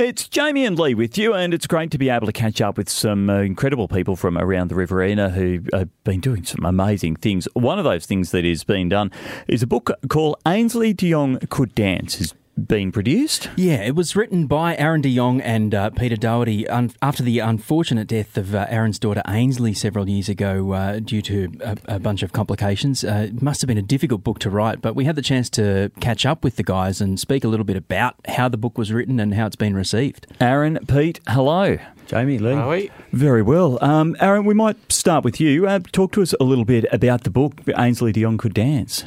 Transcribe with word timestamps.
It's 0.00 0.28
Jamie 0.28 0.64
and 0.64 0.78
Lee 0.78 0.94
with 0.94 1.18
you, 1.18 1.34
and 1.34 1.52
it's 1.52 1.66
great 1.66 1.90
to 1.90 1.98
be 1.98 2.08
able 2.08 2.24
to 2.24 2.32
catch 2.32 2.62
up 2.62 2.78
with 2.78 2.88
some 2.88 3.28
uh, 3.28 3.40
incredible 3.40 3.86
people 3.86 4.16
from 4.16 4.38
around 4.38 4.68
the 4.68 4.74
Riverina 4.74 5.28
who 5.28 5.60
have 5.74 5.90
been 6.04 6.20
doing 6.20 6.42
some 6.42 6.64
amazing 6.64 7.16
things. 7.16 7.46
One 7.52 7.78
of 7.78 7.84
those 7.84 8.06
things 8.06 8.30
that 8.30 8.46
is 8.46 8.64
being 8.64 8.88
done 8.88 9.12
is 9.46 9.62
a 9.62 9.66
book 9.66 9.90
called 10.08 10.36
Ainslie 10.46 10.94
de 10.94 11.10
Jong 11.10 11.38
Could 11.50 11.74
Dance. 11.74 12.32
Been 12.66 12.92
produced. 12.92 13.48
Yeah, 13.56 13.76
it 13.76 13.94
was 13.94 14.14
written 14.14 14.46
by 14.46 14.76
Aaron 14.76 15.00
de 15.00 15.14
Jong 15.14 15.40
and 15.40 15.74
uh, 15.74 15.90
Peter 15.90 16.16
Doherty 16.16 16.68
un- 16.68 16.92
after 17.00 17.22
the 17.22 17.38
unfortunate 17.38 18.06
death 18.06 18.36
of 18.36 18.54
uh, 18.54 18.66
Aaron's 18.68 18.98
daughter 18.98 19.22
Ainslie 19.26 19.72
several 19.72 20.08
years 20.08 20.28
ago 20.28 20.72
uh, 20.72 20.98
due 20.98 21.22
to 21.22 21.50
a, 21.60 21.78
a, 21.86 21.98
bunch 21.98 22.22
of 22.22 22.32
complications. 22.32 23.02
Uh, 23.02 23.28
it 23.28 23.40
must 23.40 23.62
have 23.62 23.68
been 23.68 23.78
a 23.78 23.82
difficult 23.82 24.22
book 24.22 24.40
to 24.40 24.50
write, 24.50 24.82
but 24.82 24.94
we 24.94 25.06
had 25.06 25.16
the 25.16 25.22
chance 25.22 25.48
to 25.50 25.90
catch 26.00 26.26
up 26.26 26.44
with 26.44 26.56
the 26.56 26.62
guys 26.62 27.00
and 27.00 27.18
speak 27.18 27.44
a 27.44 27.48
little 27.48 27.64
bit 27.64 27.76
about 27.76 28.16
how 28.26 28.48
the 28.48 28.58
book 28.58 28.76
was 28.76 28.92
written 28.92 29.18
and 29.20 29.34
how 29.34 29.46
it's 29.46 29.56
been 29.56 29.74
received. 29.74 30.26
Aaron, 30.40 30.78
Pete, 30.86 31.20
hello. 31.28 31.78
Jamie, 32.06 32.38
Lee. 32.38 32.52
Are 32.52 32.68
we? 32.68 32.90
Very 33.12 33.42
well. 33.42 33.82
Um, 33.82 34.16
Aaron, 34.20 34.44
we 34.44 34.54
might 34.54 34.92
start 34.92 35.24
with 35.24 35.40
you. 35.40 35.66
Uh, 35.66 35.78
talk 35.92 36.12
to 36.12 36.22
us 36.22 36.34
a 36.40 36.44
little 36.44 36.64
bit 36.64 36.84
about 36.92 37.24
the 37.24 37.30
book, 37.30 37.60
Ainslie 37.76 38.12
de 38.12 38.22
Jong 38.22 38.36
Could 38.36 38.54
Dance. 38.54 39.04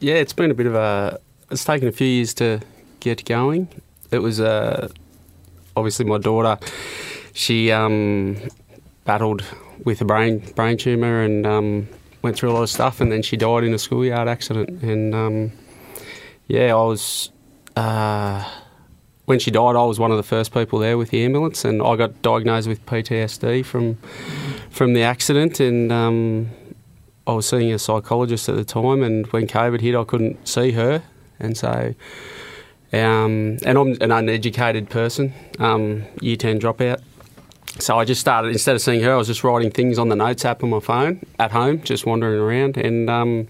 Yeah, 0.00 0.14
it's 0.14 0.32
been 0.32 0.50
a 0.50 0.54
bit 0.54 0.66
of 0.66 0.74
a. 0.74 1.20
It's 1.50 1.64
taken 1.64 1.88
a 1.88 1.92
few 1.92 2.06
years 2.06 2.34
to 2.34 2.60
get 3.08 3.24
going. 3.24 3.68
It 4.10 4.18
was 4.18 4.40
uh, 4.40 4.88
obviously 5.76 6.04
my 6.04 6.18
daughter. 6.18 6.58
She 7.32 7.70
um, 7.70 8.36
battled 9.04 9.44
with 9.84 10.00
a 10.00 10.04
brain 10.04 10.40
brain 10.54 10.76
tumor 10.76 11.22
and 11.22 11.46
um, 11.46 11.88
went 12.22 12.36
through 12.36 12.50
a 12.50 12.54
lot 12.54 12.62
of 12.62 12.70
stuff, 12.70 13.00
and 13.00 13.10
then 13.10 13.22
she 13.22 13.36
died 13.36 13.64
in 13.64 13.72
a 13.72 13.78
schoolyard 13.78 14.28
accident. 14.28 14.82
And 14.82 15.14
um, 15.14 15.52
yeah, 16.46 16.74
I 16.74 16.82
was. 16.82 17.30
Uh, 17.76 18.44
when 19.26 19.38
she 19.38 19.50
died, 19.50 19.76
I 19.76 19.84
was 19.84 19.98
one 19.98 20.10
of 20.10 20.16
the 20.16 20.22
first 20.22 20.54
people 20.54 20.78
there 20.78 20.96
with 20.96 21.10
the 21.10 21.22
ambulance, 21.22 21.64
and 21.64 21.82
I 21.82 21.96
got 21.96 22.22
diagnosed 22.22 22.66
with 22.66 22.84
PTSD 22.86 23.64
from 23.64 23.98
from 24.70 24.94
the 24.94 25.02
accident. 25.02 25.60
And 25.60 25.92
um, 25.92 26.50
I 27.26 27.32
was 27.32 27.46
seeing 27.46 27.72
a 27.72 27.78
psychologist 27.78 28.48
at 28.48 28.56
the 28.56 28.64
time, 28.64 29.02
and 29.02 29.26
when 29.28 29.46
COVID 29.46 29.80
hit, 29.80 29.94
I 29.94 30.04
couldn't 30.04 30.48
see 30.48 30.72
her, 30.72 31.02
and 31.38 31.56
so 31.56 31.94
um, 32.92 33.58
and 33.64 33.78
I'm 33.78 33.96
an 34.00 34.10
uneducated 34.10 34.88
person, 34.88 35.34
um, 35.58 36.04
year 36.20 36.36
10 36.36 36.60
dropout. 36.60 37.02
So 37.78 37.98
I 37.98 38.04
just 38.04 38.20
started, 38.20 38.52
instead 38.52 38.74
of 38.74 38.82
seeing 38.82 39.02
her, 39.02 39.12
I 39.12 39.16
was 39.16 39.26
just 39.26 39.44
writing 39.44 39.70
things 39.70 39.98
on 39.98 40.08
the 40.08 40.16
notes 40.16 40.44
app 40.44 40.64
on 40.64 40.70
my 40.70 40.80
phone 40.80 41.24
at 41.38 41.52
home, 41.52 41.82
just 41.82 42.06
wandering 42.06 42.40
around. 42.40 42.76
And 42.76 43.08
um, 43.10 43.48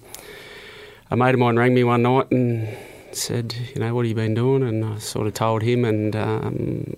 a 1.11 1.17
mate 1.17 1.35
of 1.35 1.41
mine 1.41 1.57
rang 1.57 1.73
me 1.73 1.85
one 1.85 2.03
night 2.03 2.31
and 2.31 2.77
said, 3.13 3.55
You 3.75 3.81
know, 3.81 3.95
what 3.95 4.05
have 4.05 4.11
you 4.11 4.15
been 4.15 4.35
doing? 4.35 4.63
And 4.63 4.85
I 4.85 4.99
sort 4.99 5.27
of 5.29 5.35
told 5.35 5.63
him, 5.63 5.85
and 5.85 6.15
um, 6.15 6.97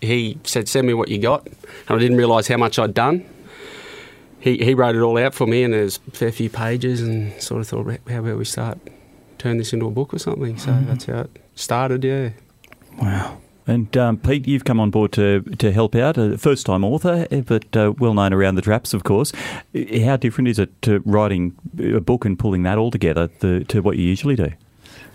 he 0.00 0.38
said, 0.44 0.68
Send 0.68 0.86
me 0.86 0.94
what 0.94 1.08
you 1.08 1.18
got. 1.18 1.46
And 1.46 1.90
I 1.90 1.98
didn't 1.98 2.16
realise 2.16 2.48
how 2.48 2.56
much 2.56 2.78
I'd 2.78 2.94
done. 2.94 3.28
He, 4.40 4.58
he 4.58 4.72
wrote 4.74 4.94
it 4.94 5.00
all 5.00 5.18
out 5.18 5.34
for 5.34 5.46
me, 5.46 5.64
and 5.64 5.74
there's 5.74 5.98
a 6.08 6.12
fair 6.12 6.32
few 6.32 6.48
pages, 6.48 7.02
and 7.02 7.38
sort 7.42 7.60
of 7.60 7.68
thought, 7.68 8.00
How 8.08 8.20
about 8.20 8.38
we 8.38 8.44
start 8.44 8.78
turn 9.36 9.58
this 9.58 9.72
into 9.72 9.86
a 9.86 9.90
book 9.90 10.14
or 10.14 10.18
something? 10.18 10.56
So 10.56 10.70
mm-hmm. 10.70 10.86
that's 10.86 11.04
how 11.04 11.20
it 11.20 11.30
started, 11.58 12.04
yeah. 12.04 12.30
Wow. 13.00 13.38
And 13.66 13.94
um, 13.98 14.16
Pete, 14.16 14.48
you've 14.48 14.64
come 14.64 14.80
on 14.80 14.90
board 14.90 15.12
to 15.12 15.42
to 15.42 15.70
help 15.72 15.94
out, 15.94 16.16
a 16.16 16.38
first 16.38 16.64
time 16.64 16.84
author, 16.84 17.26
eh, 17.30 17.42
but 17.42 17.76
uh, 17.76 17.92
well 17.98 18.14
known 18.14 18.32
around 18.32 18.54
the 18.54 18.62
traps, 18.62 18.94
of 18.94 19.04
course. 19.04 19.30
How 20.02 20.16
different 20.16 20.48
is 20.48 20.58
it 20.58 20.80
to 20.82 21.02
writing 21.04 21.54
a 21.78 22.00
book 22.00 22.24
and 22.24 22.38
pulling 22.38 22.62
that 22.62 22.78
all 22.78 22.90
together 22.90 23.28
the, 23.40 23.64
to 23.64 23.82
what 23.82 23.98
you 23.98 24.04
usually 24.04 24.36
do? 24.36 24.52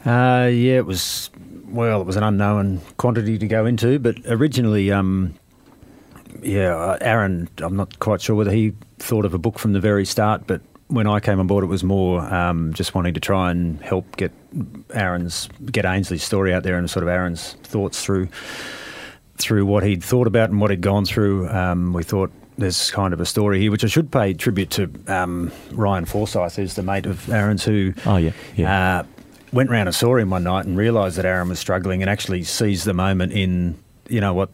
Uh, 0.06 0.50
yeah, 0.54 0.78
it 0.78 0.86
was 0.86 1.32
well, 1.66 2.00
it 2.02 2.06
was 2.06 2.16
an 2.16 2.22
unknown 2.22 2.82
quantity 2.98 3.40
to 3.40 3.48
go 3.48 3.66
into, 3.66 3.98
but 3.98 4.18
originally, 4.28 4.92
um, 4.92 5.34
yeah, 6.44 6.76
uh, 6.76 6.98
Aaron, 7.02 7.50
I'm 7.58 7.76
not 7.76 7.98
quite 7.98 8.22
sure 8.22 8.36
whether 8.36 8.52
he 8.52 8.74
thought 9.00 9.26
of 9.26 9.34
a 9.34 9.40
book 9.40 9.58
from 9.58 9.74
the 9.74 9.80
very 9.80 10.06
start, 10.06 10.46
but 10.46 10.62
when 10.88 11.08
I 11.08 11.20
came 11.20 11.40
on 11.40 11.48
board, 11.48 11.64
it 11.64 11.68
was 11.68 11.84
more 11.84 12.22
um, 12.34 12.74
just 12.74 12.94
wanting 12.94 13.14
to 13.16 13.20
try 13.20 13.52
and 13.52 13.82
help 13.82 14.16
get 14.18 14.32
Aaron's 14.94 15.50
get 15.72 15.86
Ainslie's 15.86 16.24
story 16.24 16.54
out 16.54 16.64
there 16.64 16.78
and 16.78 16.90
sort 16.90 17.04
of 17.04 17.10
Aaron's 17.10 17.54
thoughts 17.64 18.04
through 18.04 18.28
through 19.38 19.66
what 19.66 19.84
he'd 19.84 20.04
thought 20.04 20.28
about 20.28 20.50
and 20.50 20.62
what 20.62 20.70
he'd 20.70 20.82
gone 20.82 21.06
through. 21.06 21.50
Um, 21.50 21.94
we 21.94 22.04
thought 22.04 22.32
there's 22.58 22.92
kind 22.92 23.14
of 23.14 23.20
a 23.20 23.26
story 23.26 23.60
here, 23.60 23.72
which 23.72 23.84
I 23.84 23.88
should 23.88 24.12
pay 24.12 24.34
tribute 24.34 24.70
to 24.72 24.92
um, 25.08 25.52
Ryan 25.72 26.06
Forsyth, 26.06 26.56
who's 26.56 26.76
the 26.76 26.84
mate 26.84 27.06
of 27.06 27.30
Aaron's, 27.30 27.64
who 27.64 27.94
oh 28.06 28.18
yeah, 28.18 28.32
yeah. 28.56 29.00
Uh, 29.00 29.04
went 29.52 29.70
round 29.70 29.88
and 29.88 29.96
saw 29.96 30.16
him 30.16 30.30
one 30.30 30.44
night 30.44 30.66
and 30.66 30.78
realised 30.78 31.18
that 31.18 31.26
Aaron 31.26 31.50
was 31.50 31.60
struggling 31.60 32.02
and 32.02 32.10
actually 32.10 32.44
seized 32.44 32.86
the 32.86 32.94
moment 32.94 33.34
in 33.34 33.78
you 34.10 34.22
know 34.22 34.34
what 34.34 34.50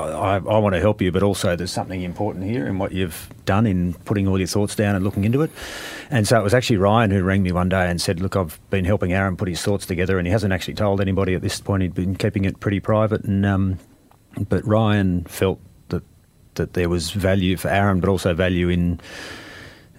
I, 0.00 0.36
I, 0.36 0.58
want 0.58 0.74
to 0.74 0.80
help 0.80 1.00
you, 1.00 1.12
but 1.12 1.22
also 1.22 1.56
there's 1.56 1.72
something 1.72 2.02
important 2.02 2.44
here 2.44 2.66
in 2.66 2.78
what 2.78 2.92
you've 2.92 3.28
done 3.44 3.66
in 3.66 3.94
putting 3.94 4.26
all 4.28 4.38
your 4.38 4.46
thoughts 4.46 4.74
down 4.74 4.94
and 4.94 5.04
looking 5.04 5.24
into 5.24 5.42
it. 5.42 5.50
And 6.10 6.26
so 6.26 6.38
it 6.38 6.42
was 6.42 6.54
actually 6.54 6.76
Ryan 6.78 7.10
who 7.10 7.22
rang 7.22 7.42
me 7.42 7.52
one 7.52 7.68
day 7.68 7.90
and 7.90 8.00
said, 8.00 8.20
Look, 8.20 8.36
I've 8.36 8.58
been 8.70 8.84
helping 8.84 9.12
Aaron 9.12 9.36
put 9.36 9.48
his 9.48 9.62
thoughts 9.62 9.86
together, 9.86 10.18
and 10.18 10.26
he 10.26 10.32
hasn't 10.32 10.52
actually 10.52 10.74
told 10.74 11.00
anybody 11.00 11.34
at 11.34 11.42
this 11.42 11.60
point. 11.60 11.82
He'd 11.82 11.94
been 11.94 12.16
keeping 12.16 12.44
it 12.44 12.60
pretty 12.60 12.80
private. 12.80 13.24
And 13.24 13.44
um, 13.44 13.78
But 14.48 14.64
Ryan 14.66 15.24
felt 15.24 15.60
that, 15.88 16.02
that 16.54 16.72
there 16.74 16.88
was 16.88 17.10
value 17.10 17.56
for 17.56 17.68
Aaron, 17.68 18.00
but 18.00 18.08
also 18.08 18.34
value 18.34 18.68
in 18.68 19.00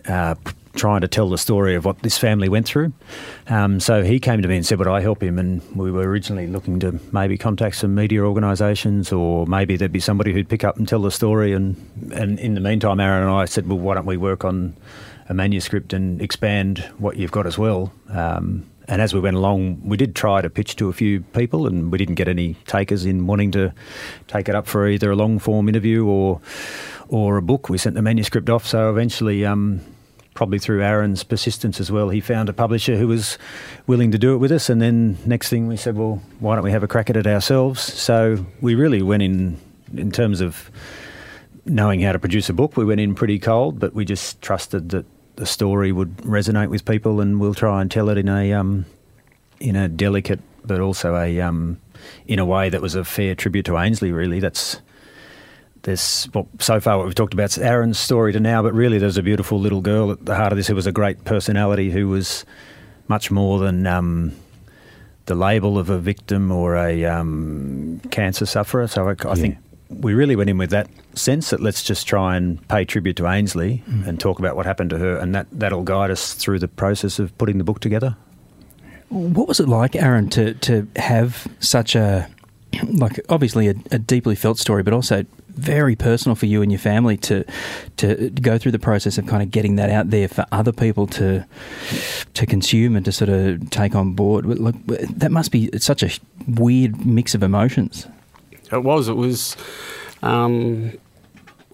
uh, 0.08 0.36
trying 0.76 1.02
to 1.02 1.08
tell 1.08 1.30
the 1.30 1.38
story 1.38 1.76
of 1.76 1.86
what 1.86 2.00
this 2.00 2.18
family 2.18 2.50
went 2.50 2.66
through. 2.68 2.94
Um, 3.48 3.80
so 3.80 4.04
he 4.04 4.20
came 4.20 4.42
to 4.42 4.48
me 4.48 4.58
and 4.58 4.66
said, 4.66 4.78
Would 4.80 4.88
I 4.88 5.02
help 5.02 5.22
him? 5.22 5.40
And 5.40 5.62
we 5.76 5.92
were 5.92 6.08
originally 6.08 6.48
looking 6.48 6.80
to 6.82 7.00
maybe 7.12 7.38
contact 7.38 7.78
some 7.78 7.96
media 7.96 8.22
organisations 8.22 9.12
or 9.12 9.46
maybe 9.48 9.76
there'd 9.76 9.92
be 9.92 10.00
somebody 10.00 10.34
who'd 10.34 10.50
pick 10.50 10.64
up 10.64 10.78
and 10.78 10.88
tell 10.88 11.02
the 11.02 11.12
story. 11.12 11.54
And, 11.54 11.76
and 12.14 12.40
in 12.40 12.54
the 12.54 12.62
meantime, 12.62 13.00
Aaron 13.00 13.24
and 13.24 13.32
I 13.32 13.46
said, 13.46 13.68
Well, 13.68 13.80
why 13.80 13.96
don't 13.96 14.06
we 14.06 14.18
work 14.18 14.46
on 14.46 14.76
a 15.28 15.34
manuscript 15.34 15.94
and 15.94 16.22
expand 16.22 16.80
what 16.98 17.18
you've 17.18 17.32
got 17.32 17.46
as 17.46 17.58
well? 17.58 17.92
Um, 18.10 18.70
and 18.90 19.04
as 19.04 19.14
we 19.14 19.20
went 19.20 19.36
along, 19.36 19.82
we 19.88 19.98
did 19.98 20.16
try 20.16 20.42
to 20.42 20.50
pitch 20.50 20.76
to 20.78 20.90
a 20.90 20.94
few 20.94 21.22
people, 21.22 21.68
and 21.68 21.92
we 21.92 22.00
didn't 22.00 22.16
get 22.16 22.28
any 22.28 22.56
takers 22.66 23.06
in 23.06 23.28
wanting 23.28 23.52
to 23.52 23.72
take 24.28 24.50
it 24.50 24.56
up 24.56 24.66
for 24.66 24.88
either 24.88 25.12
a 25.12 25.16
long 25.16 25.38
form 25.38 25.70
interview 25.70 26.06
or 26.06 26.42
or 27.08 27.38
a 27.38 27.42
book. 27.42 27.70
We 27.70 27.78
sent 27.78 27.96
the 27.96 28.02
manuscript 28.02 28.50
off, 28.50 28.66
so 28.66 28.90
eventually, 28.90 29.46
um, 29.46 29.82
probably 30.40 30.58
through 30.58 30.82
Aaron's 30.82 31.22
persistence 31.22 31.82
as 31.82 31.92
well, 31.92 32.08
he 32.08 32.22
found 32.22 32.48
a 32.48 32.54
publisher 32.54 32.96
who 32.96 33.10
was 33.10 33.38
willing 33.88 34.10
to 34.10 34.18
do 34.18 34.34
it 34.34 34.38
with 34.38 34.54
us. 34.54 34.70
And 34.70 34.82
then 34.82 35.18
next 35.26 35.50
thing 35.50 35.68
we 35.68 35.76
said, 35.76 35.98
well, 35.98 36.22
why 36.40 36.56
don't 36.56 36.64
we 36.64 36.72
have 36.72 36.82
a 36.82 36.88
crack 36.88 37.10
at 37.10 37.18
it 37.18 37.28
ourselves? 37.28 37.82
So 37.82 38.46
we 38.62 38.74
really 38.74 39.02
went 39.02 39.22
in, 39.22 39.58
in 39.98 40.12
terms 40.12 40.40
of 40.40 40.72
knowing 41.66 42.00
how 42.00 42.14
to 42.14 42.20
produce 42.20 42.48
a 42.48 42.54
book, 42.54 42.78
we 42.78 42.86
went 42.86 43.02
in 43.02 43.16
pretty 43.16 43.38
cold, 43.38 43.82
but 43.82 43.94
we 43.94 44.06
just 44.06 44.42
trusted 44.42 44.92
that 44.92 45.06
the 45.36 45.46
story 45.46 45.92
would 45.92 46.16
resonate 46.20 46.70
with 46.70 46.86
people, 46.86 47.20
and 47.20 47.42
we'll 47.42 47.54
try 47.54 47.82
and 47.82 47.92
tell 47.92 48.08
it 48.08 48.18
in 48.18 48.30
a 48.30 48.54
um, 48.54 48.86
in 49.60 49.76
a 49.76 49.90
delicate, 49.90 50.40
but 50.64 50.80
also 50.80 51.18
a 51.18 51.42
um, 51.42 51.82
in 52.28 52.40
a 52.40 52.46
way 52.46 52.70
that 52.70 52.82
was 52.82 52.96
a 52.96 53.04
fair 53.04 53.36
tribute 53.36 53.66
to 53.66 53.78
Ainslie. 53.78 54.14
Really, 54.14 54.40
that's 54.40 54.80
there's 55.84 56.30
well, 56.34 56.48
so 56.60 56.80
far 56.80 56.98
what 56.98 57.06
we've 57.06 57.16
talked 57.16 57.34
about 57.34 57.52
is 57.52 57.58
Aaron's 57.58 58.00
story 58.00 58.34
to 58.34 58.40
now, 58.40 58.62
but 58.62 58.74
really 58.74 58.98
there's 58.98 59.18
a 59.18 59.24
beautiful 59.24 59.60
little 59.60 59.82
girl 59.82 60.12
at 60.12 60.26
the 60.26 60.36
heart 60.36 60.52
of 60.52 60.58
this 60.58 60.68
who 60.68 60.76
was 60.76 60.88
a 60.88 60.92
great 60.92 61.24
personality 61.26 61.90
who 61.92 62.08
was 62.08 62.46
much 63.08 63.32
more 63.32 63.60
than 63.60 63.88
um, 63.88 64.34
the 65.26 65.36
label 65.36 65.78
of 65.78 65.90
a 65.90 65.98
victim 65.98 66.52
or 66.52 66.76
a 66.76 67.06
um, 67.06 68.02
cancer 68.12 68.46
sufferer. 68.46 68.88
So 68.88 69.08
I, 69.08 69.12
I 69.12 69.16
yeah. 69.30 69.36
think 69.36 69.58
we 69.90 70.14
really 70.14 70.36
went 70.36 70.50
in 70.50 70.58
with 70.58 70.70
that 70.70 70.90
sense 71.16 71.50
that 71.50 71.62
let's 71.62 71.84
just 71.84 72.08
try 72.08 72.36
and 72.38 72.66
pay 72.68 72.86
tribute 72.86 73.16
to 73.18 73.28
Ainslie 73.28 73.84
mm. 73.88 74.08
and 74.08 74.20
talk 74.20 74.40
about 74.40 74.56
what 74.56 74.66
happened 74.66 74.92
to 74.92 74.98
her, 74.98 75.18
and 75.18 75.34
that 75.34 75.48
that'll 75.52 75.84
guide 75.84 76.12
us 76.12 76.34
through 76.34 76.60
the 76.60 76.68
process 76.68 77.20
of 77.20 77.36
putting 77.38 77.58
the 77.58 77.64
book 77.64 77.80
together. 77.80 78.16
What 79.10 79.48
was 79.48 79.60
it 79.60 79.68
like, 79.68 79.96
Aaron, 79.96 80.30
to 80.30 80.54
to 80.54 80.88
have 80.96 81.48
such 81.60 81.96
a 81.96 82.30
like 82.84 83.20
obviously 83.30 83.68
a, 83.68 83.76
a 83.92 84.00
deeply 84.00 84.36
felt 84.36 84.58
story, 84.58 84.84
but 84.84 84.94
also 84.94 85.26
very 85.50 85.96
personal 85.96 86.36
for 86.36 86.46
you 86.46 86.62
and 86.62 86.72
your 86.72 86.80
family 86.80 87.18
to 87.18 87.44
to 87.98 88.30
go 88.30 88.58
through 88.58 88.72
the 88.72 88.80
process 88.80 89.18
of 89.18 89.28
kind 89.28 89.44
of 89.44 89.52
getting 89.52 89.76
that 89.76 89.90
out 89.90 90.10
there 90.10 90.28
for 90.28 90.46
other 90.52 90.72
people 90.72 91.08
to 91.08 91.46
to 92.34 92.46
consume 92.46 92.96
and 92.96 93.06
to 93.06 93.12
sort 93.12 93.30
of 93.30 93.70
take 93.70 93.96
on 93.96 94.14
board. 94.14 94.46
Look, 94.46 94.76
that 94.86 95.32
must 95.32 95.52
be 95.52 95.70
such 95.80 96.04
a 96.04 96.10
weird 96.48 97.06
mix 97.06 97.36
of 97.36 97.44
emotions. 97.44 98.08
It 98.72 98.84
was. 98.84 99.08
It 99.08 99.16
was. 99.16 99.58
Um, 100.22 100.94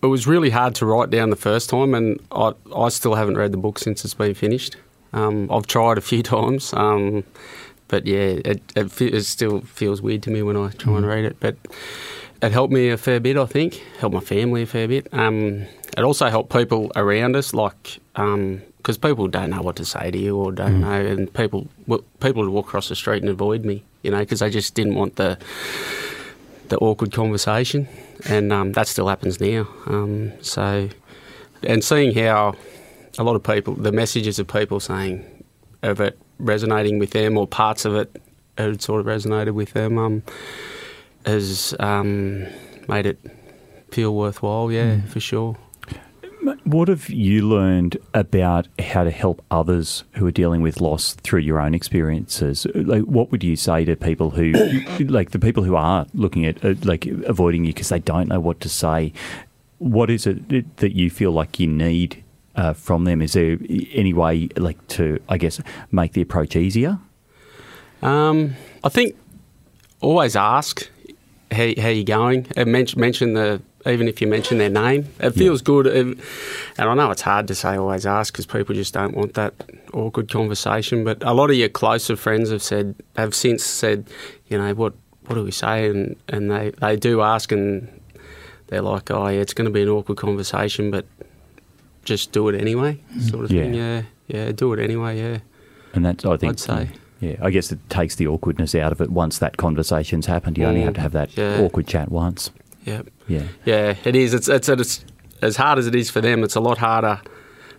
it 0.02 0.08
was 0.08 0.28
really 0.28 0.52
hard 0.52 0.76
to 0.76 0.86
write 0.86 1.10
down 1.10 1.30
the 1.32 1.36
first 1.36 1.70
time, 1.70 1.94
and 1.96 2.20
I, 2.32 2.54
I 2.76 2.90
still 2.90 3.16
haven't 3.16 3.38
read 3.38 3.52
the 3.52 3.58
book 3.58 3.80
since 3.80 4.06
it's 4.06 4.14
been 4.14 4.36
finished. 4.36 4.76
Um, 5.14 5.50
I've 5.52 5.66
tried 5.66 5.98
a 5.98 6.02
few 6.02 6.22
times, 6.36 6.74
um, 6.74 7.24
but 7.88 8.06
yeah, 8.06 8.40
it, 8.44 8.62
it, 8.76 9.02
it, 9.02 9.26
still 9.26 9.62
feels 9.62 10.02
weird 10.02 10.24
to 10.24 10.32
me 10.32 10.42
when 10.42 10.58
I 10.58 10.70
try 10.70 10.94
mm. 10.94 10.98
and 10.98 11.08
read 11.08 11.26
it. 11.26 11.38
But 11.40 11.56
it 12.42 12.52
helped 12.52 12.74
me 12.74 12.90
a 12.90 12.98
fair 12.98 13.20
bit, 13.20 13.38
I 13.38 13.46
think. 13.46 13.76
Helped 14.00 14.14
my 14.14 14.22
family 14.22 14.64
a 14.64 14.66
fair 14.66 14.88
bit. 14.88 15.08
Um, 15.14 15.66
it 15.98 16.04
also 16.04 16.30
helped 16.30 16.52
people 16.52 16.92
around 16.96 17.36
us, 17.36 17.54
like 17.54 18.00
because 18.14 18.98
um, 18.98 19.02
people 19.02 19.28
don't 19.28 19.52
know 19.52 19.62
what 19.62 19.76
to 19.78 19.86
say 19.86 20.12
to 20.12 20.18
you 20.18 20.36
or 20.36 20.52
don't 20.52 20.82
mm. 20.82 20.82
know, 20.82 21.06
and 21.06 21.34
people 21.34 21.68
people 22.20 22.44
would 22.44 22.52
walk 22.52 22.68
across 22.68 22.90
the 22.90 22.96
street 22.96 23.22
and 23.22 23.30
avoid 23.30 23.64
me, 23.64 23.84
you 24.02 24.12
know, 24.12 24.20
because 24.20 24.40
they 24.40 24.50
just 24.50 24.74
didn't 24.74 24.96
want 24.96 25.16
the 25.16 25.38
the 26.70 26.78
awkward 26.80 27.12
conversation, 27.14 27.88
and 28.28 28.52
um, 28.52 28.72
that 28.72 28.88
still 28.88 29.08
happens 29.08 29.40
now. 29.40 29.68
Um, 29.86 30.34
so, 30.42 30.90
and 31.64 31.84
seeing 31.84 32.16
how 32.16 32.56
a 33.18 33.24
lot 33.24 33.36
of 33.36 33.44
people, 33.44 33.76
the 33.76 33.92
messages 33.92 34.40
of 34.40 34.48
people 34.48 34.80
saying 34.80 35.44
of 35.84 36.02
it 36.02 36.18
resonating 36.40 37.00
with 37.00 37.12
them, 37.12 37.38
or 37.38 37.48
parts 37.48 37.86
of 37.86 37.96
it 37.96 38.22
had 38.58 38.82
sort 38.82 39.02
of 39.02 39.06
resonated 39.06 39.54
with 39.54 39.74
them, 39.74 39.98
um, 39.98 40.24
has 41.26 41.76
um, 41.80 42.46
made 42.88 43.06
it 43.06 43.20
feel 43.92 44.16
worthwhile. 44.16 44.72
Yeah, 44.72 45.02
for 45.02 45.20
sure. 45.20 45.58
What 46.64 46.90
have 46.90 47.10
you 47.10 47.48
learned 47.48 47.98
about 48.14 48.68
how 48.78 49.04
to 49.04 49.10
help 49.10 49.44
others 49.50 50.04
who 50.14 50.28
are 50.28 50.32
dealing 50.32 50.62
with 50.62 50.80
loss 50.80 51.14
through 51.14 51.40
your 51.40 51.60
own 51.60 51.74
experiences? 51.74 52.68
Like, 52.76 53.04
what 53.04 53.32
would 53.32 53.44
you 53.44 53.56
say 53.56 53.84
to 53.86 53.96
people 53.96 54.30
who, 54.30 54.52
like 55.00 55.32
the 55.32 55.40
people 55.40 55.64
who 55.64 55.76
are 55.76 56.06
looking 56.14 56.46
at 56.46 56.64
uh, 56.64 56.76
like 56.84 57.08
avoiding 57.08 57.66
you 57.66 57.74
because 57.74 57.90
they 57.90 58.00
don't 58.00 58.28
know 58.28 58.40
what 58.40 58.60
to 58.62 58.70
say? 58.70 59.12
What 59.80 60.12
is 60.12 60.28
it 60.28 60.78
that 60.78 60.96
you 60.96 61.10
feel 61.10 61.32
like 61.32 61.60
you 61.60 61.68
need 61.68 62.24
uh, 62.56 62.74
from 62.74 63.06
them? 63.06 63.22
Is 63.22 63.34
there 63.34 63.58
any 63.94 64.14
way, 64.14 64.50
like, 64.58 64.86
to 64.90 65.20
I 65.30 65.38
guess 65.38 65.60
make 65.92 66.14
the 66.14 66.22
approach 66.22 66.56
easier? 66.56 67.00
Um, 68.02 68.56
I 68.84 68.90
think 68.90 69.16
always 70.02 70.36
ask 70.36 70.88
how, 71.52 71.72
how 71.78 71.90
you 71.90 72.04
going. 72.04 72.48
Uh, 72.56 72.66
mention, 72.66 73.00
mention 73.00 73.34
the 73.34 73.62
even 73.88 74.08
if 74.08 74.20
you 74.20 74.28
mention 74.28 74.58
their 74.58 74.70
name, 74.70 75.08
it 75.20 75.32
feels 75.32 75.62
good. 75.62 75.86
and 75.86 76.20
I 76.78 76.94
know 76.96 77.12
it's 77.12 77.22
hard 77.22 77.48
to 77.50 77.56
say 77.56 77.78
always 77.78 78.06
ask 78.06 78.34
because 78.34 78.48
people 78.48 78.74
just 78.74 78.94
don't 78.94 79.16
want 79.16 79.36
that 79.36 79.54
awkward 79.94 80.32
conversation. 80.32 81.04
But 81.04 81.22
a 81.24 81.34
lot 81.34 81.52
of 81.52 81.56
your 81.56 81.70
closer 81.70 82.16
friends 82.16 82.50
have 82.50 82.64
said 82.64 82.96
have 83.16 83.36
since 83.36 83.64
said, 83.64 84.08
you 84.48 84.58
know, 84.58 84.74
what 84.74 84.94
what 85.28 85.36
do 85.36 85.44
we 85.44 85.52
say? 85.52 85.88
And 85.88 86.16
and 86.28 86.50
they 86.50 86.72
they 86.72 86.96
do 86.96 87.22
ask, 87.22 87.52
and 87.52 87.88
they're 88.68 88.82
like, 88.82 89.12
oh 89.12 89.28
yeah, 89.28 89.40
it's 89.40 89.54
going 89.54 89.66
to 89.66 89.72
be 89.72 89.84
an 89.84 89.90
awkward 89.90 90.18
conversation, 90.18 90.90
but 90.90 91.06
just 92.06 92.32
do 92.32 92.48
it 92.50 92.60
anyway, 92.60 93.00
sort 93.20 93.46
of 93.46 93.52
Yeah. 93.52 93.64
thing. 93.64 93.74
Yeah, 93.74 94.02
yeah, 94.28 94.52
do 94.52 94.72
it 94.74 94.80
anyway. 94.80 95.18
Yeah, 95.20 95.40
And 95.94 96.06
that's 96.06 96.24
I 96.26 96.38
think 96.38 96.52
I'd 96.54 96.60
say. 96.60 96.90
Yeah, 97.22 97.36
I 97.42 97.50
guess 97.50 97.72
it 97.72 97.80
takes 97.90 98.16
the 98.16 98.28
awkwardness 98.28 98.76
out 98.76 98.92
of 98.92 99.02
it 99.02 99.10
once 99.10 99.38
that 99.40 99.58
conversation's 99.58 100.26
happened. 100.26 100.58
You 100.58 100.66
only 100.66 100.82
Mm, 100.82 100.86
have 100.86 100.94
to 100.96 101.02
have 101.02 101.12
that 101.14 101.36
yeah. 101.38 101.60
awkward 101.62 101.88
chat 101.88 102.12
once. 102.12 102.52
yeah. 102.86 103.02
Yeah. 103.28 103.44
Yeah, 103.66 103.96
it 104.04 104.16
is. 104.16 104.34
It's, 104.34 104.48
it's 104.48 104.70
it's 104.70 105.06
as 105.42 105.56
hard 105.58 105.80
as 105.80 105.88
it 105.88 105.96
is 105.96 106.10
for 106.12 106.22
them. 106.22 106.44
It's 106.44 106.56
a 106.56 106.60
lot 106.60 106.78
harder 106.78 107.20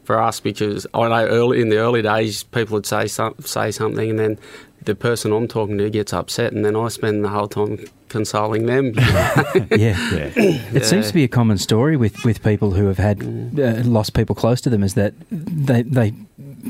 for 0.07 0.21
us 0.21 0.41
because 0.41 0.87
I 0.95 1.09
know 1.09 1.27
early 1.27 1.61
in 1.61 1.69
the 1.69 1.79
early 1.79 2.03
days 2.03 2.45
people 2.45 2.75
would 2.75 2.87
say 2.87 3.07
some, 3.07 3.35
say 3.41 3.71
something 3.71 4.11
and 4.11 4.19
then 4.19 4.39
the 4.85 4.95
person 4.95 5.33
I'm 5.33 5.49
talking 5.49 5.77
to 5.79 5.91
gets 5.91 6.13
upset 6.13 6.53
and 6.53 6.65
then 6.65 6.77
I 6.77 6.89
spend 6.89 7.25
the 7.25 7.29
whole 7.29 7.49
time 7.49 7.85
consoling 8.09 8.67
them. 8.67 8.93
yeah. 8.97 9.67
Yeah. 9.71 10.33
It 10.37 10.85
seems 10.85 11.09
to 11.09 11.15
be 11.15 11.25
a 11.25 11.29
common 11.29 11.59
story 11.59 11.97
with, 11.97 12.25
with 12.25 12.43
people 12.43 12.71
who 12.71 12.87
have 12.87 12.99
had 12.99 13.23
uh, 13.23 13.83
lost 13.85 14.15
people 14.15 14.35
close 14.35 14.61
to 14.63 14.71
them 14.71 14.83
is 14.83 14.95
that 14.95 15.15
they 15.31 15.83
they 15.83 16.15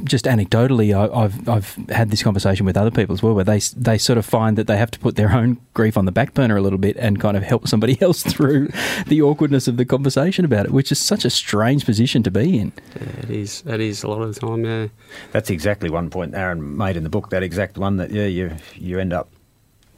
just 0.04 0.25
anecdotally 0.25 0.94
I, 0.94 1.25
I've 1.25 1.48
I've 1.48 1.75
had 1.88 2.10
this 2.10 2.22
conversation 2.22 2.66
with 2.66 2.76
other 2.76 2.90
people 2.90 3.14
as 3.14 3.22
well 3.22 3.34
where 3.34 3.44
they 3.44 3.58
they 3.76 3.98
sort 3.98 4.19
of 4.19 4.26
find 4.26 4.58
that 4.58 4.66
they 4.66 4.76
have 4.76 4.90
to 4.93 4.98
put 4.98 5.16
their 5.16 5.32
own 5.32 5.58
grief 5.75 5.96
on 5.96 6.04
the 6.04 6.12
back 6.12 6.34
burner 6.34 6.56
a 6.56 6.60
little 6.62 6.78
bit 6.78 6.96
and 6.96 7.20
kind 7.20 7.37
of 7.37 7.43
help 7.43 7.69
somebody 7.69 7.96
else 8.02 8.22
through 8.22 8.69
the 9.06 9.22
awkwardness 9.22 9.69
of 9.69 9.76
the 9.76 9.84
conversation 9.84 10.44
about 10.44 10.66
it, 10.66 10.72
which 10.72 10.90
is 10.93 10.98
such 10.98 11.25
a 11.25 11.31
strange 11.31 11.84
position 11.84 12.22
to 12.22 12.31
be 12.31 12.58
in. 12.58 12.72
yeah, 12.94 13.08
it 13.22 13.31
is. 13.31 13.62
It 13.66 13.81
is 13.81 14.02
a 14.02 14.08
lot 14.08 14.22
of 14.22 14.34
the 14.34 14.40
time. 14.40 14.64
Yeah. 14.64 14.88
That's 15.32 15.50
exactly 15.50 15.90
one 15.90 16.10
point 16.10 16.34
Aaron 16.34 16.76
made 16.76 16.96
in 16.96 17.02
the 17.02 17.10
book. 17.10 17.31
That 17.31 17.43
exact 17.43 17.78
one 17.78 17.96
that 17.96 18.10
yeah, 18.10 18.26
you 18.26 18.56
you 18.75 18.98
end 18.98 19.12
up 19.12 19.28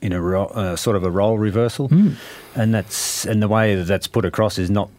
in 0.00 0.12
a 0.12 0.20
ro- 0.20 0.46
uh, 0.46 0.76
sort 0.76 0.96
of 0.96 1.02
a 1.04 1.10
role 1.10 1.38
reversal, 1.38 1.90
and 2.54 2.74
that's 2.74 3.24
and 3.24 3.42
the 3.42 3.48
way 3.48 3.74
that 3.74 3.84
that's 3.84 4.06
put 4.06 4.24
across 4.24 4.58
is 4.58 4.70
not 4.70 4.88
that 4.88 4.88
that 4.88 4.97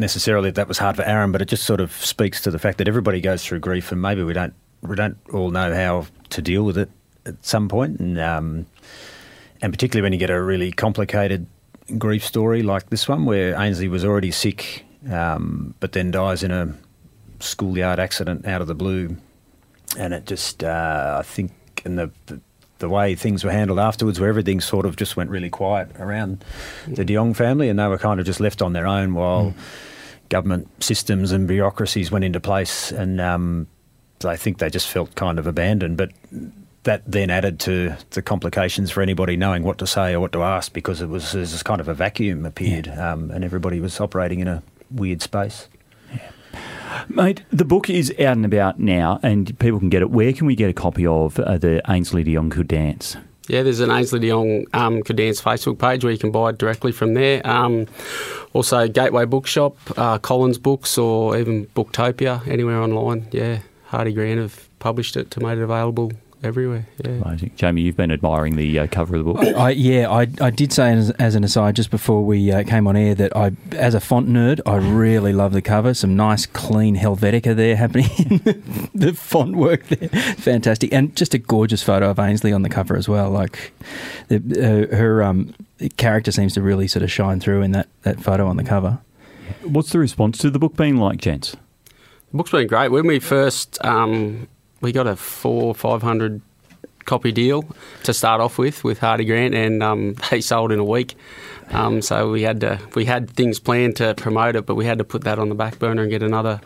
necessarily 0.00 0.50
that 0.50 0.66
was 0.66 0.78
hard 0.78 0.96
for 0.96 1.02
Aaron, 1.02 1.32
but 1.32 1.42
it 1.42 1.46
just 1.46 1.64
sort 1.64 1.80
of 1.80 1.92
speaks 1.92 2.40
to 2.42 2.50
the 2.50 2.58
fact 2.58 2.78
that 2.78 2.88
everybody 2.88 3.20
goes 3.20 3.44
through 3.44 3.60
grief, 3.60 3.92
and 3.92 4.02
maybe 4.02 4.22
we 4.22 4.32
don't 4.32 4.54
we 4.82 4.96
don't 4.96 5.18
all 5.32 5.50
know 5.50 5.74
how 5.74 6.06
to 6.30 6.42
deal 6.42 6.64
with 6.64 6.78
it 6.78 6.90
at 7.26 7.44
some 7.44 7.68
point, 7.68 8.00
and 8.00 8.18
um, 8.18 8.66
and 9.62 9.72
particularly 9.72 10.02
when 10.02 10.12
you 10.12 10.18
get 10.18 10.30
a 10.30 10.42
really 10.42 10.72
complicated 10.72 11.46
grief 11.98 12.24
story 12.24 12.62
like 12.62 12.90
this 12.90 13.08
one, 13.08 13.24
where 13.24 13.60
Ainslie 13.60 13.88
was 13.88 14.04
already 14.04 14.30
sick, 14.30 14.84
um, 15.10 15.74
but 15.80 15.92
then 15.92 16.10
dies 16.10 16.42
in 16.42 16.50
a 16.50 16.74
schoolyard 17.40 17.98
accident 17.98 18.46
out 18.46 18.60
of 18.60 18.66
the 18.66 18.74
blue, 18.74 19.16
and 19.98 20.14
it 20.14 20.26
just 20.26 20.64
uh, 20.64 21.16
I 21.20 21.22
think 21.22 21.52
in 21.84 21.96
the, 21.96 22.10
the 22.26 22.40
the 22.80 22.88
way 22.88 23.14
things 23.14 23.44
were 23.44 23.52
handled 23.52 23.78
afterwards, 23.78 24.18
where 24.18 24.28
everything 24.28 24.60
sort 24.60 24.84
of 24.84 24.96
just 24.96 25.16
went 25.16 25.30
really 25.30 25.50
quiet 25.50 25.88
around 25.98 26.44
the 26.88 27.04
De 27.04 27.14
Jong 27.14 27.32
family, 27.34 27.68
and 27.68 27.78
they 27.78 27.86
were 27.86 27.98
kind 27.98 28.18
of 28.18 28.26
just 28.26 28.40
left 28.40 28.60
on 28.60 28.72
their 28.72 28.86
own 28.86 29.14
while 29.14 29.54
government 30.28 30.68
systems 30.82 31.32
and 31.32 31.46
bureaucracies 31.46 32.10
went 32.10 32.24
into 32.24 32.40
place, 32.40 32.90
and 32.90 33.20
um, 33.20 33.66
I 34.24 34.36
think 34.36 34.58
they 34.58 34.70
just 34.70 34.88
felt 34.88 35.14
kind 35.14 35.38
of 35.38 35.46
abandoned. 35.46 35.96
But 35.96 36.10
that 36.84 37.02
then 37.06 37.30
added 37.30 37.60
to 37.60 37.94
the 38.10 38.22
complications 38.22 38.90
for 38.90 39.02
anybody 39.02 39.36
knowing 39.36 39.62
what 39.62 39.78
to 39.78 39.86
say 39.86 40.14
or 40.14 40.20
what 40.20 40.32
to 40.32 40.42
ask 40.42 40.72
because 40.72 41.02
it 41.02 41.08
was 41.08 41.32
there's 41.32 41.62
kind 41.62 41.80
of 41.80 41.88
a 41.88 41.94
vacuum 41.94 42.46
appeared, 42.46 42.88
um, 42.88 43.30
and 43.30 43.44
everybody 43.44 43.80
was 43.80 44.00
operating 44.00 44.40
in 44.40 44.48
a 44.48 44.62
weird 44.90 45.22
space. 45.22 45.68
Mate, 47.08 47.42
the 47.50 47.64
book 47.64 47.90
is 47.90 48.10
out 48.12 48.36
and 48.36 48.44
about 48.44 48.78
now, 48.78 49.20
and 49.22 49.58
people 49.58 49.78
can 49.78 49.90
get 49.90 50.02
it. 50.02 50.10
Where 50.10 50.32
can 50.32 50.46
we 50.46 50.54
get 50.54 50.70
a 50.70 50.72
copy 50.72 51.06
of 51.06 51.38
uh, 51.38 51.58
the 51.58 51.82
Ainslie 51.88 52.24
de 52.24 52.34
Jong 52.34 52.50
Could 52.50 52.68
Dance? 52.68 53.16
Yeah, 53.48 53.62
there's 53.62 53.80
an 53.80 53.90
Ainslie 53.90 54.20
de 54.20 54.28
Jong 54.28 54.66
um, 54.72 55.02
Could 55.02 55.16
Dance 55.16 55.40
Facebook 55.40 55.78
page 55.78 56.04
where 56.04 56.12
you 56.12 56.18
can 56.18 56.30
buy 56.30 56.50
it 56.50 56.58
directly 56.58 56.92
from 56.92 57.14
there. 57.14 57.44
Um, 57.46 57.86
also, 58.52 58.86
Gateway 58.88 59.24
Bookshop, 59.24 59.76
uh, 59.96 60.18
Collins 60.18 60.58
Books, 60.58 60.96
or 60.98 61.36
even 61.36 61.66
Booktopia, 61.68 62.46
anywhere 62.46 62.80
online. 62.80 63.26
Yeah, 63.32 63.60
Hardie 63.90 64.14
Grant 64.14 64.40
have 64.40 64.68
published 64.78 65.16
it 65.16 65.30
to 65.32 65.40
make 65.40 65.58
it 65.58 65.62
available 65.62 66.12
everywhere. 66.42 66.86
Yeah. 67.04 67.12
Amazing. 67.12 67.52
Jamie, 67.56 67.82
you've 67.82 67.96
been 67.96 68.10
admiring 68.10 68.56
the 68.56 68.78
uh, 68.78 68.86
cover 68.86 69.16
of 69.16 69.24
the 69.24 69.32
book. 69.32 69.56
I, 69.56 69.70
yeah, 69.70 70.10
I, 70.10 70.26
I 70.40 70.50
did 70.50 70.72
say 70.72 70.92
as, 70.92 71.10
as 71.12 71.34
an 71.34 71.44
aside 71.44 71.76
just 71.76 71.90
before 71.90 72.24
we 72.24 72.50
uh, 72.50 72.64
came 72.64 72.86
on 72.86 72.96
air 72.96 73.14
that 73.14 73.36
I, 73.36 73.52
as 73.72 73.94
a 73.94 74.00
font 74.00 74.28
nerd, 74.28 74.60
I 74.66 74.76
really 74.76 75.32
love 75.32 75.52
the 75.52 75.62
cover. 75.62 75.94
Some 75.94 76.16
nice, 76.16 76.46
clean 76.46 76.96
Helvetica 76.96 77.54
there 77.54 77.76
happening. 77.76 78.08
the 78.94 79.12
font 79.12 79.56
work 79.56 79.86
there, 79.88 80.08
fantastic, 80.36 80.92
and 80.92 81.14
just 81.16 81.34
a 81.34 81.38
gorgeous 81.38 81.82
photo 81.82 82.10
of 82.10 82.18
Ainslie 82.18 82.52
on 82.52 82.62
the 82.62 82.70
cover 82.70 82.96
as 82.96 83.08
well. 83.08 83.30
Like 83.30 83.72
the, 84.28 84.88
uh, 84.92 84.96
her 84.96 85.22
um, 85.22 85.54
character 85.96 86.32
seems 86.32 86.54
to 86.54 86.62
really 86.62 86.88
sort 86.88 87.02
of 87.02 87.10
shine 87.10 87.40
through 87.40 87.62
in 87.62 87.72
that, 87.72 87.88
that 88.02 88.20
photo 88.20 88.46
on 88.46 88.56
the 88.56 88.64
cover. 88.64 88.98
What's 89.62 89.90
the 89.90 89.98
response 89.98 90.38
to 90.38 90.50
the 90.50 90.58
book 90.58 90.76
been 90.76 90.96
like, 90.96 91.18
gents? 91.18 91.56
The 92.30 92.36
book's 92.36 92.50
been 92.50 92.66
great. 92.66 92.90
When 92.90 93.06
we 93.06 93.18
first, 93.18 93.84
um, 93.84 94.48
we 94.80 94.92
got 94.92 95.06
a 95.06 95.16
four, 95.16 95.74
five 95.74 96.02
hundred 96.02 96.40
copy 97.04 97.32
deal 97.32 97.64
to 98.04 98.14
start 98.14 98.40
off 98.40 98.58
with 98.58 98.84
with 98.84 99.00
Hardie 99.00 99.26
Grant, 99.26 99.54
and 99.54 99.82
um, 99.82 100.14
they 100.30 100.40
sold 100.40 100.72
in 100.72 100.78
a 100.78 100.84
week. 100.84 101.16
Um, 101.70 102.02
so 102.02 102.30
we 102.30 102.42
had 102.42 102.60
to, 102.62 102.80
we 102.96 103.04
had 103.04 103.30
things 103.30 103.60
planned 103.60 103.96
to 103.96 104.14
promote 104.14 104.56
it, 104.56 104.66
but 104.66 104.74
we 104.74 104.86
had 104.86 104.98
to 104.98 105.04
put 105.04 105.22
that 105.22 105.38
on 105.38 105.48
the 105.48 105.54
back 105.54 105.78
burner 105.78 106.02
and 106.02 106.10
get 106.10 106.22
another 106.22 106.60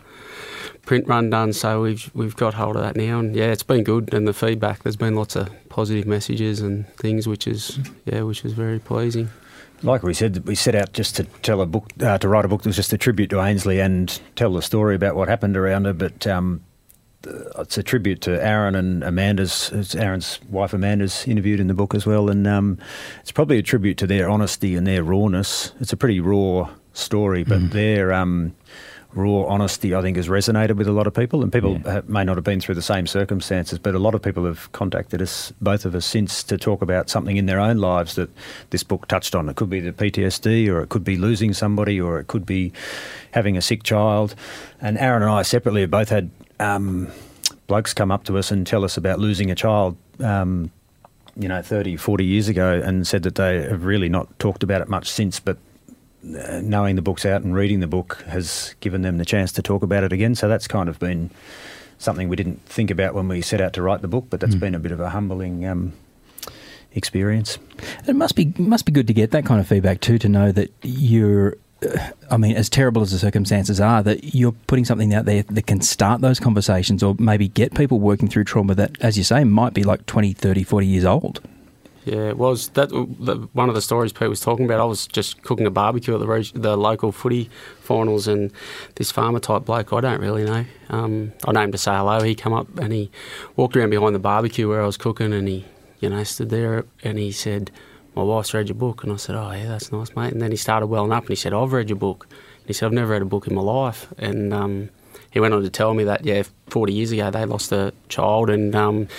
print 0.85 1.07
run 1.07 1.29
done. 1.29 1.53
So 1.53 1.81
we've 1.81 2.09
we've 2.13 2.35
got 2.35 2.53
hold 2.53 2.75
of 2.75 2.81
that 2.83 2.95
now, 2.95 3.19
and 3.19 3.35
yeah, 3.35 3.51
it's 3.51 3.63
been 3.63 3.83
good. 3.83 4.13
And 4.13 4.27
the 4.27 4.33
feedback, 4.33 4.83
there's 4.83 4.95
been 4.95 5.15
lots 5.15 5.35
of 5.35 5.49
positive 5.69 6.07
messages 6.07 6.61
and 6.61 6.87
things, 6.95 7.27
which 7.27 7.47
is 7.47 7.79
yeah, 8.05 8.21
which 8.21 8.45
is 8.45 8.53
very 8.53 8.79
pleasing. 8.79 9.29
Like 9.83 10.03
we 10.03 10.13
said, 10.13 10.47
we 10.47 10.55
set 10.55 10.73
out 10.73 10.93
just 10.93 11.17
to 11.17 11.25
tell 11.43 11.61
a 11.61 11.65
book, 11.65 11.91
uh, 12.01 12.17
to 12.17 12.27
write 12.29 12.45
a 12.45 12.47
book 12.47 12.63
that 12.63 12.69
was 12.69 12.77
just 12.77 12.93
a 12.93 12.97
tribute 12.97 13.29
to 13.31 13.41
Ainslie 13.41 13.79
and 13.79 14.19
tell 14.35 14.53
the 14.53 14.61
story 14.61 14.95
about 14.95 15.15
what 15.15 15.27
happened 15.27 15.57
around 15.57 15.85
her. 15.85 15.93
But 15.93 16.25
um, 16.25 16.61
it's 17.59 17.77
a 17.77 17.83
tribute 17.83 18.21
to 18.21 18.43
Aaron 18.43 18.75
and 18.75 19.03
Amanda's. 19.03 19.71
It's 19.73 19.95
Aaron's 19.95 20.39
wife, 20.49 20.73
Amanda's 20.73 21.27
interviewed 21.27 21.59
in 21.59 21.67
the 21.67 21.73
book 21.73 21.93
as 21.95 22.05
well, 22.05 22.29
and 22.29 22.45
um, 22.47 22.77
it's 23.21 23.31
probably 23.31 23.57
a 23.57 23.63
tribute 23.63 23.97
to 23.99 24.07
their 24.07 24.29
honesty 24.29 24.75
and 24.75 24.85
their 24.85 25.03
rawness. 25.03 25.73
It's 25.79 25.93
a 25.93 25.97
pretty 25.97 26.19
raw 26.19 26.69
story, 26.93 27.43
but 27.43 27.71
their 27.71 28.13
um, 28.13 28.55
raw 29.13 29.43
honesty, 29.45 29.93
I 29.95 30.01
think, 30.01 30.17
has 30.17 30.27
resonated 30.27 30.75
with 30.77 30.87
a 30.87 30.91
lot 30.91 31.07
of 31.07 31.13
people. 31.13 31.41
And 31.43 31.51
people 31.51 31.79
Yeah. 31.85 31.91
ha- 31.93 32.01
may 32.07 32.23
not 32.23 32.35
have 32.37 32.43
been 32.43 32.59
through 32.61 32.75
the 32.75 32.81
same 32.81 33.07
circumstances, 33.07 33.79
but 33.79 33.95
a 33.95 33.99
lot 33.99 34.13
of 34.15 34.21
people 34.21 34.45
have 34.45 34.71
contacted 34.73 35.21
us, 35.21 35.53
both 35.61 35.85
of 35.85 35.95
us, 35.95 36.05
since 36.05 36.43
to 36.43 36.57
talk 36.57 36.81
about 36.81 37.09
something 37.09 37.37
in 37.37 37.45
their 37.45 37.59
own 37.59 37.77
lives 37.77 38.15
that 38.15 38.29
this 38.71 38.83
book 38.83 39.07
touched 39.07 39.33
on. 39.35 39.47
It 39.49 39.55
could 39.55 39.69
be 39.69 39.79
the 39.79 39.91
PTSD, 39.93 40.69
or 40.69 40.81
it 40.81 40.89
could 40.89 41.03
be 41.03 41.17
losing 41.17 41.53
somebody, 41.53 41.99
or 41.99 42.19
it 42.19 42.27
could 42.27 42.45
be 42.45 42.71
having 43.31 43.57
a 43.57 43.61
sick 43.61 43.83
child. 43.83 44.35
And 44.81 44.97
Aaron 44.97 45.21
and 45.23 45.31
I 45.31 45.41
separately 45.43 45.81
have 45.81 45.91
both 45.91 46.09
had 46.09 46.29
um, 46.59 47.09
blokes 47.67 47.93
come 47.93 48.11
up 48.11 48.23
to 48.25 48.37
us 48.37 48.51
and 48.51 48.65
tell 48.65 48.83
us 48.83 48.97
about 48.97 49.19
losing 49.19 49.51
a 49.51 49.55
child. 49.55 49.97
Um, 50.19 50.71
you 51.37 51.49
know, 51.49 51.61
30, 51.61 51.97
40 51.97 52.23
years 52.23 52.47
ago, 52.47 52.81
and 52.81 53.05
said 53.05 53.23
that 53.23 53.35
they 53.35 53.63
have 53.63 53.83
really 53.83 54.07
not 54.07 54.39
talked 54.39 54.63
about 54.63 54.81
it 54.81 54.87
much 54.87 55.09
since, 55.09 55.37
but 55.37 55.57
uh, 56.23 56.61
knowing 56.63 56.95
the 56.95 57.01
book's 57.01 57.25
out 57.25 57.41
and 57.41 57.53
reading 57.53 57.81
the 57.81 57.87
book 57.87 58.23
has 58.27 58.73
given 58.79 59.01
them 59.01 59.17
the 59.17 59.25
chance 59.25 59.51
to 59.51 59.61
talk 59.61 59.83
about 59.83 60.03
it 60.03 60.13
again. 60.13 60.33
So 60.33 60.47
that's 60.47 60.65
kind 60.65 60.87
of 60.87 60.97
been 60.97 61.29
something 61.97 62.29
we 62.29 62.35
didn't 62.35 62.61
think 62.65 62.89
about 62.89 63.13
when 63.13 63.27
we 63.27 63.41
set 63.41 63.61
out 63.61 63.73
to 63.73 63.81
write 63.81 64.01
the 64.01 64.07
book, 64.07 64.27
but 64.29 64.39
that's 64.39 64.55
been 64.55 64.75
a 64.75 64.79
bit 64.79 64.91
of 64.91 64.99
a 64.99 65.09
humbling 65.09 65.65
um, 65.65 65.93
experience. 66.93 67.57
It 68.07 68.15
must 68.15 68.35
be 68.35 68.53
must 68.57 68.85
be 68.85 68.91
good 68.91 69.07
to 69.07 69.13
get 69.13 69.31
that 69.31 69.45
kind 69.45 69.59
of 69.59 69.67
feedback 69.67 70.01
too. 70.01 70.17
To 70.19 70.29
know 70.29 70.51
that 70.51 70.71
you're, 70.81 71.57
I 72.31 72.37
mean, 72.37 72.55
as 72.55 72.69
terrible 72.69 73.01
as 73.01 73.11
the 73.11 73.19
circumstances 73.19 73.79
are, 73.79 74.01
that 74.03 74.33
you're 74.33 74.53
putting 74.67 74.85
something 74.85 75.13
out 75.13 75.25
there 75.25 75.43
that 75.43 75.67
can 75.67 75.81
start 75.81 76.21
those 76.21 76.39
conversations 76.39 77.03
or 77.03 77.15
maybe 77.19 77.47
get 77.47 77.75
people 77.75 77.99
working 77.99 78.27
through 78.27 78.45
trauma 78.45 78.75
that, 78.75 78.99
as 79.01 79.17
you 79.17 79.23
say, 79.23 79.43
might 79.43 79.73
be 79.73 79.83
like 79.83 80.05
20, 80.05 80.33
30, 80.33 80.63
40 80.63 80.87
years 80.87 81.05
old. 81.05 81.41
Yeah, 82.05 82.29
it 82.29 82.37
was 82.37 82.69
that 82.69 82.91
one 83.53 83.67
of 83.67 83.73
the 83.73 83.81
stories 83.81 84.13
Pete 84.13 84.29
was 84.29 84.39
talking 84.39 84.65
about. 84.65 84.79
I 84.79 84.83
was 84.83 85.07
just 85.07 85.41
cooking 85.41 85.65
a 85.65 85.71
barbecue 85.71 86.13
at 86.13 86.19
the 86.19 86.27
reg, 86.27 86.45
the 86.53 86.77
local 86.77 87.11
footy 87.11 87.49
finals, 87.81 88.27
and 88.27 88.51
this 88.95 89.09
farmer 89.11 89.39
type 89.39 89.65
bloke 89.65 89.91
I 89.91 90.01
don't 90.01 90.21
really 90.21 90.45
know. 90.45 90.65
Um, 90.89 91.33
I 91.45 91.51
named 91.51 91.71
to 91.71 91.79
say 91.79 91.95
hello. 91.95 92.21
He 92.21 92.35
come 92.35 92.53
up 92.53 92.77
and 92.77 92.93
he 92.93 93.09
walked 93.55 93.75
around 93.75 93.89
behind 93.89 94.13
the 94.13 94.19
barbecue 94.19 94.69
where 94.69 94.83
I 94.83 94.85
was 94.85 94.97
cooking, 94.97 95.33
and 95.33 95.47
he 95.47 95.65
you 95.99 96.09
know 96.09 96.23
stood 96.23 96.51
there 96.51 96.85
and 97.03 97.17
he 97.17 97.31
said, 97.31 97.71
"My 98.15 98.23
wife's 98.23 98.53
read 98.53 98.69
your 98.69 98.75
book," 98.75 99.03
and 99.03 99.11
I 99.11 99.17
said, 99.17 99.35
"Oh 99.35 99.51
yeah, 99.51 99.67
that's 99.67 99.91
nice, 99.91 100.15
mate." 100.15 100.33
And 100.33 100.41
then 100.41 100.51
he 100.51 100.57
started 100.57 100.87
welling 100.87 101.11
up 101.11 101.23
and 101.23 101.29
he 101.29 101.35
said, 101.35 101.53
"I've 101.53 101.73
read 101.73 101.89
your 101.89 101.97
book." 101.97 102.27
And 102.29 102.67
he 102.67 102.73
said, 102.73 102.87
"I've 102.87 102.93
never 102.93 103.11
read 103.11 103.21
a 103.21 103.25
book 103.25 103.47
in 103.47 103.55
my 103.55 103.61
life," 103.61 104.07
and 104.17 104.53
um, 104.53 104.89
he 105.35 105.41
went 105.41 105.53
on 105.53 105.63
to 105.63 105.69
tell 105.69 105.93
me 105.93 106.05
that 106.05 106.23
yeah, 106.23 106.43
40 106.67 106.93
years 106.93 107.11
ago 107.11 107.29
they 107.29 107.43
lost 107.43 107.73
a 107.73 107.91
child 108.07 108.49
and 108.49 108.73
um, 108.73 109.09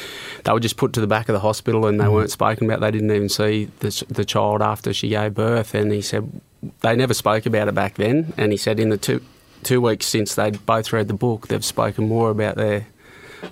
they 0.44 0.52
were 0.52 0.60
just 0.60 0.78
put 0.78 0.94
to 0.94 1.00
the 1.02 1.06
back 1.06 1.28
of 1.28 1.34
the 1.34 1.40
hospital 1.40 1.86
and 1.86 2.00
they 2.00 2.06
mm. 2.06 2.12
weren't 2.12 2.30
spoken 2.30 2.64
about. 2.64 2.80
They 2.80 2.90
didn't 2.90 3.10
even 3.10 3.28
see 3.28 3.66
the, 3.80 4.02
the 4.08 4.24
child 4.24 4.62
after 4.62 4.94
she 4.94 5.10
gave 5.10 5.34
birth. 5.34 5.74
And 5.74 5.92
he 5.92 6.00
said 6.00 6.40
they 6.80 6.96
never 6.96 7.12
spoke 7.12 7.44
about 7.44 7.68
it 7.68 7.74
back 7.74 7.96
then. 7.96 8.32
And 8.38 8.50
he 8.50 8.56
said 8.56 8.80
in 8.80 8.88
the 8.88 8.96
two 8.96 9.20
two 9.62 9.82
weeks 9.82 10.06
since 10.06 10.34
they'd 10.34 10.64
both 10.64 10.90
read 10.90 11.08
the 11.08 11.14
book, 11.14 11.48
they've 11.48 11.62
spoken 11.62 12.08
more 12.08 12.30
about 12.30 12.56
their 12.56 12.86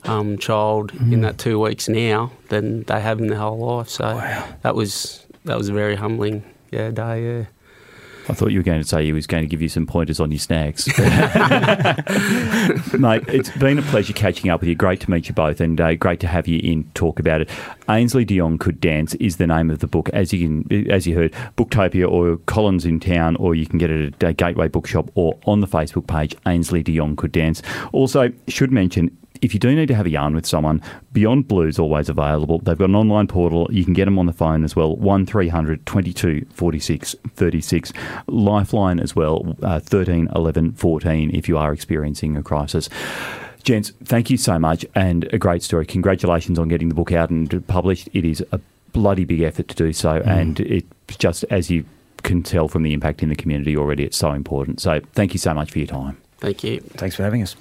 um, 0.04 0.38
child 0.38 0.90
mm. 0.92 1.12
in 1.12 1.20
that 1.20 1.36
two 1.36 1.60
weeks 1.60 1.86
now 1.86 2.32
than 2.48 2.84
they 2.84 3.02
have 3.02 3.18
in 3.18 3.26
their 3.26 3.40
whole 3.40 3.58
life. 3.58 3.90
So 3.90 4.04
wow. 4.06 4.48
that 4.62 4.74
was 4.74 5.23
that 5.44 5.56
was 5.56 5.68
a 5.68 5.72
very 5.72 5.96
humbling 5.96 6.44
yeah 6.70 6.90
day. 6.90 7.40
Yeah. 7.40 7.44
I 8.26 8.32
thought 8.32 8.52
you 8.52 8.58
were 8.58 8.64
going 8.64 8.80
to 8.80 8.88
say 8.88 9.04
he 9.04 9.12
was 9.12 9.26
going 9.26 9.42
to 9.42 9.48
give 9.48 9.60
you 9.60 9.68
some 9.68 9.86
pointers 9.86 10.18
on 10.18 10.32
your 10.32 10.38
snacks. 10.38 10.86
Mate, 10.98 11.06
it's 13.28 13.50
been 13.58 13.78
a 13.78 13.82
pleasure 13.82 14.14
catching 14.14 14.50
up 14.50 14.60
with 14.60 14.68
you. 14.68 14.74
Great 14.74 15.00
to 15.00 15.10
meet 15.10 15.28
you 15.28 15.34
both 15.34 15.60
and 15.60 15.78
uh, 15.78 15.94
great 15.96 16.20
to 16.20 16.26
have 16.26 16.48
you 16.48 16.58
in 16.60 16.84
talk 16.94 17.20
about 17.20 17.42
it. 17.42 17.50
Ainslie 17.86 18.24
de 18.24 18.38
Jong 18.38 18.56
Could 18.56 18.80
Dance 18.80 19.14
is 19.16 19.36
the 19.36 19.46
name 19.46 19.70
of 19.70 19.80
the 19.80 19.86
book. 19.86 20.08
As 20.14 20.32
you 20.32 20.64
can, 20.64 20.90
as 20.90 21.06
you 21.06 21.14
heard, 21.14 21.32
Booktopia 21.56 22.10
or 22.10 22.38
Collins 22.46 22.86
in 22.86 22.98
town, 22.98 23.36
or 23.36 23.54
you 23.54 23.66
can 23.66 23.78
get 23.78 23.90
it 23.90 24.14
at 24.22 24.30
a 24.30 24.32
Gateway 24.32 24.68
Bookshop 24.68 25.10
or 25.14 25.38
on 25.44 25.60
the 25.60 25.68
Facebook 25.68 26.06
page, 26.06 26.34
Ainslie 26.46 26.82
de 26.82 26.96
Jong 26.96 27.16
Could 27.16 27.32
Dance. 27.32 27.60
Also, 27.92 28.32
should 28.48 28.72
mention 28.72 29.14
if 29.44 29.52
you 29.52 29.60
do 29.60 29.74
need 29.74 29.88
to 29.88 29.94
have 29.94 30.06
a 30.06 30.10
yarn 30.10 30.34
with 30.34 30.46
someone, 30.46 30.80
Beyond 31.12 31.46
Blue 31.46 31.66
is 31.66 31.78
always 31.78 32.08
available. 32.08 32.60
They've 32.60 32.78
got 32.78 32.88
an 32.88 32.94
online 32.94 33.26
portal. 33.26 33.68
You 33.70 33.84
can 33.84 33.92
get 33.92 34.06
them 34.06 34.18
on 34.18 34.24
the 34.24 34.32
phone 34.32 34.64
as 34.64 34.74
well. 34.74 34.96
1300 34.96 35.84
22 35.84 36.46
46 36.50 37.14
36. 37.34 37.92
Lifeline 38.26 38.98
as 38.98 39.14
well, 39.14 39.54
uh, 39.62 39.80
13 39.80 40.28
11 40.34 40.72
14 40.72 41.30
if 41.34 41.46
you 41.46 41.58
are 41.58 41.74
experiencing 41.74 42.38
a 42.38 42.42
crisis. 42.42 42.88
Gents, 43.64 43.92
thank 44.04 44.30
you 44.30 44.38
so 44.38 44.58
much 44.58 44.86
and 44.94 45.24
a 45.32 45.38
great 45.38 45.62
story. 45.62 45.84
Congratulations 45.84 46.58
on 46.58 46.68
getting 46.68 46.88
the 46.88 46.94
book 46.94 47.12
out 47.12 47.28
and 47.28 47.66
published. 47.66 48.08
It 48.14 48.24
is 48.24 48.42
a 48.50 48.60
bloody 48.92 49.24
big 49.24 49.42
effort 49.42 49.68
to 49.68 49.74
do 49.74 49.92
so, 49.92 50.20
mm. 50.20 50.26
and 50.26 50.60
it 50.60 50.86
just 51.18 51.44
as 51.50 51.70
you 51.70 51.84
can 52.22 52.42
tell 52.42 52.68
from 52.68 52.82
the 52.82 52.94
impact 52.94 53.22
in 53.22 53.28
the 53.28 53.36
community 53.36 53.76
already, 53.76 54.04
it's 54.04 54.16
so 54.16 54.32
important. 54.32 54.80
So, 54.80 55.00
thank 55.12 55.34
you 55.34 55.38
so 55.38 55.52
much 55.52 55.70
for 55.70 55.78
your 55.78 55.88
time. 55.88 56.16
Thank 56.38 56.64
you. 56.64 56.80
Thanks 56.80 57.16
for 57.16 57.22
having 57.22 57.42
us. 57.42 57.56